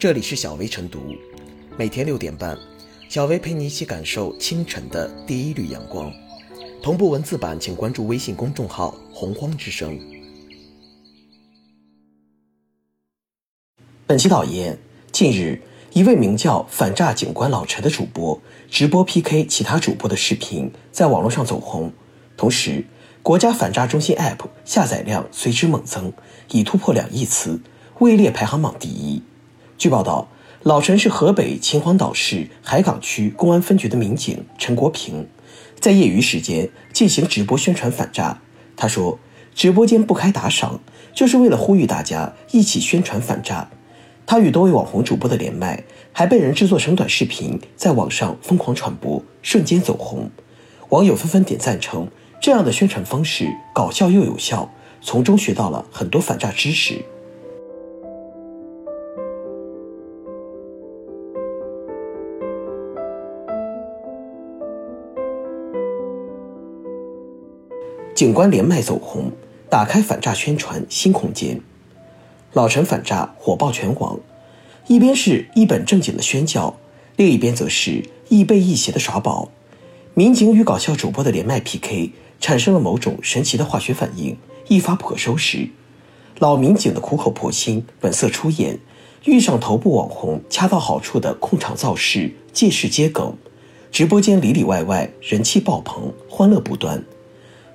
[0.00, 1.14] 这里是小薇晨读，
[1.76, 2.56] 每天六点半，
[3.10, 6.10] 小薇陪你一起感受清晨的第一缕阳光。
[6.82, 10.00] 同步文字版，请关注微信公众号“洪荒之声”。
[14.08, 14.78] 本期导言：
[15.12, 15.60] 近日，
[15.92, 18.40] 一位名叫“反诈警官老陈”的主播
[18.70, 21.92] 直播 PK 其他主播的视频在网络上走红，
[22.38, 22.86] 同时，
[23.22, 26.10] 国家反诈中心 App 下载量随之猛增，
[26.52, 27.60] 已突破两亿次，
[27.98, 29.22] 位列排行榜第一。
[29.80, 30.28] 据报道，
[30.62, 35.26] 老陈是河北秦皇岛市海港区公安分局的民警陈国平。
[35.80, 38.42] 在业余时间进行直播宣传反诈，
[38.76, 39.18] 他说
[39.56, 40.80] ：“直播间不开打赏，
[41.14, 43.70] 就是为了呼吁大家一起宣传反诈。”
[44.28, 50.30] 他与多位网红主播的连麦，还被人制作成短视频，在网上疯狂传播，瞬间走红。
[50.90, 52.06] 网友纷纷点赞称，
[52.42, 57.02] 这样的宣传方式搞笑又有效，从中学到了很多反诈知识。
[68.20, 69.32] 警官连麦走红，
[69.70, 71.58] 打开反诈宣传新空间。
[72.52, 74.20] 老陈反诈火爆全网，
[74.88, 76.76] 一边是一本正经的宣教，
[77.16, 79.48] 另一边则是亦悲亦喜的耍宝。
[80.12, 84.36] 民警与搞笑主播的连麦 PK 产生了某种神奇的化学反应，
[84.68, 85.70] 一发不可收拾。
[86.40, 88.78] 老民警的苦口婆心，本色出演，
[89.24, 93.34] 遇上头部网红恰到好处的控场造势，借势接梗，
[93.90, 97.02] 直播间里里外外人气爆棚，欢乐不断。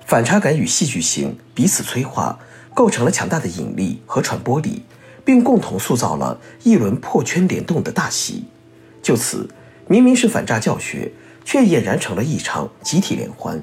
[0.06, 2.38] 反差感与戏剧性彼此催化，
[2.72, 4.84] 构成了强大的引力和传播力，
[5.24, 8.44] 并共同塑造了一轮破圈联动的大戏。
[9.02, 9.48] 就此，
[9.88, 11.10] 明明是反诈教学，
[11.44, 13.60] 却俨然成了一场集体联欢。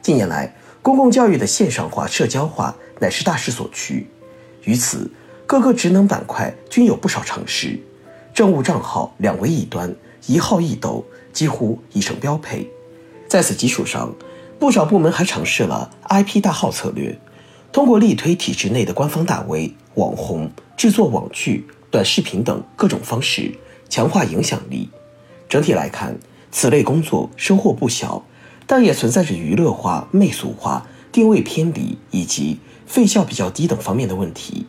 [0.00, 4.06] 近年来，公共教育的线上化、社交化乃是大势所趋，
[4.62, 5.10] 于此，
[5.44, 7.78] 各个职能板块均有不少尝试。
[8.32, 9.94] 政务账号两为一端，
[10.26, 12.66] 一号一斗，几乎已成标配。
[13.28, 14.14] 在此基础上，
[14.64, 17.20] 不少部门还尝试了 IP 大号策略，
[17.70, 23.58] 通过力推体制内的官方大 V、网红、制作网剧、短视频等各种方式
[23.90, 24.88] 强化影响力。
[25.50, 26.18] 整体来看，
[26.50, 28.24] 此类工作收获不小，
[28.66, 34.64] 但也存在着娱乐化、媚俗化、定位偏离以及费效比较低等方面的问题。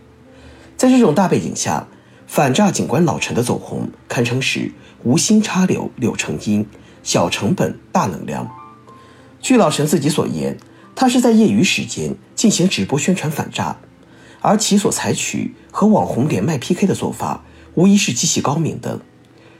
[0.75, 1.87] 在这种大背景下，
[2.27, 4.73] 反诈警官老陈的走红堪称是
[5.05, 6.67] 无心插柳柳成荫，
[7.01, 8.45] 小成本大能量。
[9.45, 10.57] 据老陈自己所言，
[10.95, 13.77] 他是在业余时间进行直播宣传反诈，
[14.41, 17.43] 而其所采取和网红连麦 PK 的做法，
[17.75, 19.01] 无疑是极其高明的。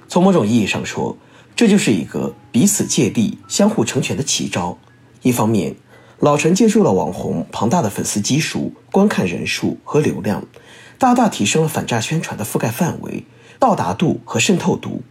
[0.08, 1.16] 从某种意义上说，
[1.56, 4.76] 这就是一个彼此借力、相互成全的奇招。
[5.22, 5.76] 一方面，
[6.18, 10.48] 老陈借助了网红庞大的粉丝基数、观看人数和流量，
[10.98, 13.24] 大大提升了反诈宣传的覆盖范围、
[13.60, 15.04] 到达度和渗透度；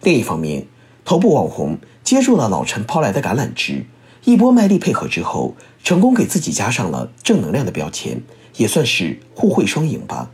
[0.00, 0.68] 另一方面，
[1.04, 3.84] 头部网红接住了老陈抛来的橄榄枝。
[4.24, 8.22] 一波卖力配合之后，成功给自己加上了正能量的标签，
[8.56, 10.30] 也算是互惠双赢吧。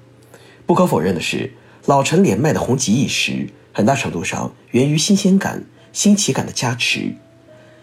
[0.67, 1.55] 不可否认的是，
[1.87, 7.15] 老陈连麦的红极一时，很大程度上源于新鲜感、新奇感的加持。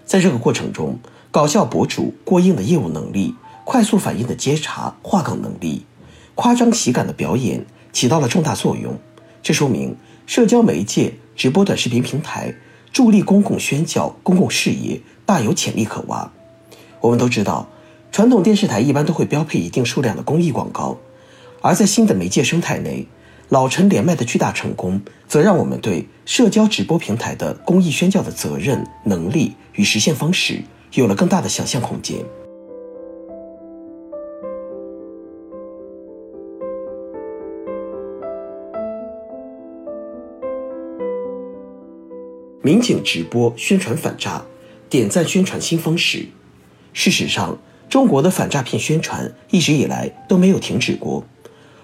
[0.06, 1.00] 在这个过程中，
[1.32, 3.34] 搞笑博主过硬的业务能力、
[3.64, 5.88] 快速反应的接茬话梗能力、
[6.36, 9.00] 夸张喜感的表演起到了重大作用。
[9.42, 12.54] 这说明社交媒介、直播短视频平台
[12.96, 15.02] 助力公共宣教、公共事业。
[15.26, 16.32] 大有潜力可挖。
[17.02, 17.68] 我们都知道，
[18.10, 20.98] 传统电视台一般都会标配一定数量的公益广告，
[21.62, 23.06] 而在新的媒介生态内，
[23.50, 30.64] 老陈连麦的巨大成功，则让我们对社交直播平台的公益宣教的责任、能力与实现方式
[30.94, 32.20] 有了更大的想象空间。
[42.66, 44.44] 民警直播宣传反诈。
[44.90, 46.30] 点赞宣传新方式。
[46.94, 51.24] 事实上，中国的反诈骗宣传一直以来都没有停止过。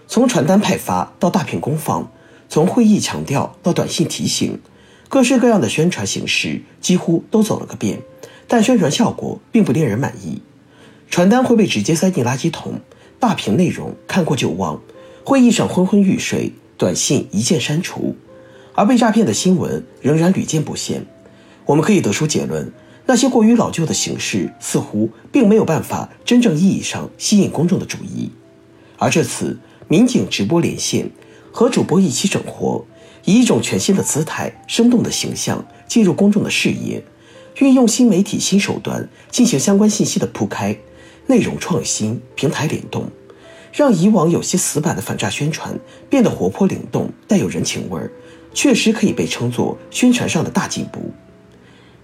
[0.08, 2.12] 从传单派发到大屏公放，
[2.50, 4.60] 从会议强调到短信提醒，
[5.07, 8.00] 各式各样的宣传形式几乎都走了个遍。
[8.48, 10.42] 但宣传效果并不令人满意。
[11.12, 12.80] 传单会被直接塞进垃圾桶，
[13.19, 14.81] 大屏内容看过就忘，
[15.24, 18.16] 会议上昏昏欲睡，短信一键删除，
[18.73, 21.06] 而被诈骗的新闻仍然屡见不鲜。
[21.65, 22.71] 我们可以得出结论。
[23.07, 28.31] 那些过于老旧的形式似乎并没有办法真正意义上吸引公众的注意，
[28.97, 31.09] 而这次民警直播连线，
[31.51, 32.85] 和主播一起整活，
[33.25, 37.03] 以一种全新的姿态、生动的形象进入公众的视野，
[37.59, 40.77] 运用新媒体新手段进行相关信息的铺开，
[41.25, 43.09] 内容创新、平台联动，
[43.73, 45.77] 让以往有些死板的反诈宣传
[46.07, 48.12] 变得活泼灵动，带有人情味儿，
[48.53, 51.13] 确实可以被称作宣传上的大进步。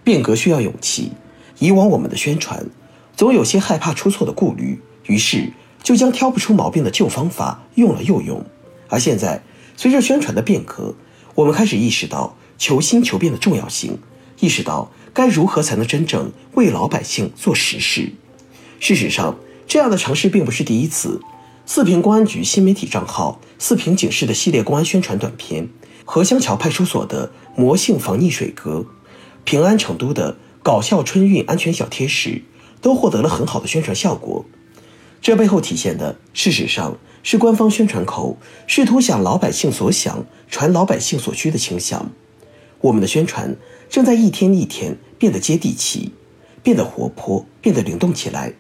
[0.04, 1.12] 变革需要勇气，
[1.60, 2.66] 以往我们的宣传
[3.16, 5.52] 总有些害怕出错的顾虑，于是
[5.84, 8.46] 就将挑不出毛病的旧方法用了又用。
[8.88, 9.42] 而现在，
[9.76, 10.96] 随着宣传的变革，
[11.36, 14.00] 我们开始意识到求新求变的重要性，
[14.40, 18.14] 意识到该如何才能真正为老百姓做实事。
[18.80, 21.20] 事实上，这样的尝试并不是第一次。
[21.66, 25.68] 四平公安局新媒体账号“四平警示”的系列公安宣传短片，
[26.10, 28.86] 荷香桥派出所的魔性防溺水歌，
[29.44, 32.44] 平安成都的搞笑春运安全小贴士，
[32.82, 34.46] 都获得了很好的宣传效果。
[35.22, 38.38] 这背后体现的，事实上是官方宣传口
[38.68, 42.10] 试图想老百姓所想，传老百姓所需的倾向。
[42.80, 43.58] 我们的宣传
[43.90, 46.14] 正在一天一天变得接地气，
[46.64, 48.54] 变得活泼，变得灵动起来。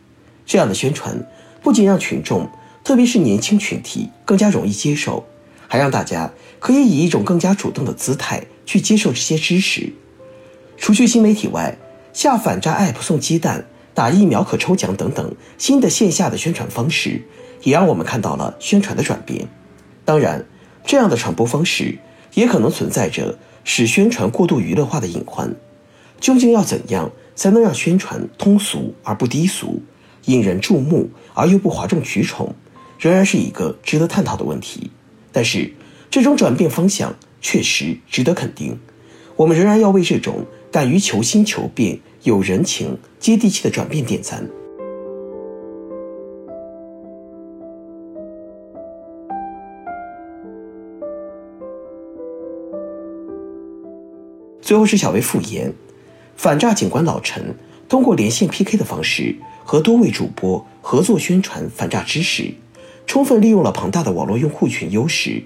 [0.45, 1.25] 这样的宣传
[1.63, 2.49] 不仅让群众。
[2.83, 5.25] 特别是年轻群体更加容易接受，
[5.67, 9.93] 还让大家可以以一种更加主动的姿态去接受这些知识。
[10.77, 11.77] 除去新媒体外，
[12.13, 17.21] 下反诈 App 送鸡蛋、打疫苗可抽奖等等新的线下的宣传方式，
[17.63, 19.47] 也让我们看到了宣传的转变。
[20.05, 20.45] 当然，
[20.85, 21.97] 这样的传播方式
[22.33, 25.53] 也可能存在着使宣传过度娱乐化的隐患。
[26.19, 29.81] 究竟要怎样才能让宣传通俗而不低俗，
[30.25, 32.55] 引人注目而又不哗众取宠？
[32.97, 34.89] 仍然是一个值得探讨的问题，
[35.37, 35.71] 但是
[36.09, 38.79] 这种转变方向确实值得肯定。
[39.35, 44.49] 我们仍然要为这种敢于求新求变、有人情、接地气的转变点赞。
[54.59, 55.71] 最后是小薇复言，
[56.35, 57.53] 反诈警官老陈
[57.87, 62.55] 通过连线 PK 的方式和多位主播合作宣传反诈知识。
[63.07, 65.41] 充分利用了庞大的网络用户群优势，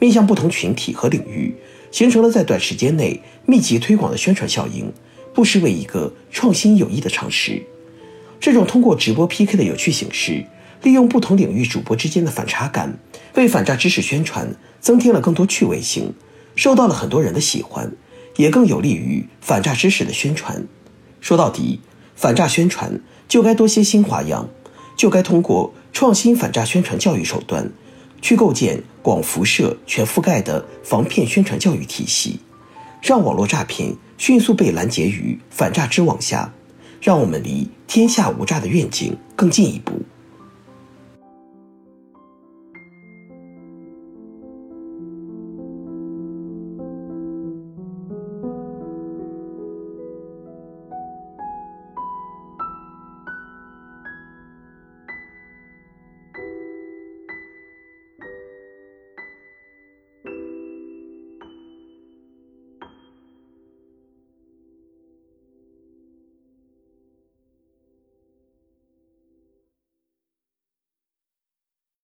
[0.00, 1.54] 面向不同群体和领域，
[1.92, 4.92] 形成了在短时间内密集推广的宣传效应，
[5.32, 7.62] 不失为一个创新有益的尝试。
[8.40, 10.44] 这种通过直播 PK 的有趣形式，
[10.82, 12.98] 利用不同领域主播之间的反差感，
[13.34, 16.12] 为反诈知识宣传增添了更多趣味性，
[16.56, 17.92] 受到了很多人的喜欢，
[18.36, 20.66] 也更有利于反诈知识的宣传。
[21.20, 21.80] 说到底，
[22.16, 24.48] 反诈宣传就该多些新花样，
[24.96, 25.72] 就该通过。
[25.94, 27.70] 创新反诈宣传教育手段，
[28.20, 32.40] 去构建广辐射、全覆盖的防骗宣传教育体系，
[33.00, 36.52] 让网络诈骗迅速被拦截于反诈之网下，
[37.00, 40.02] 让我们离天下无诈的愿景更进一步。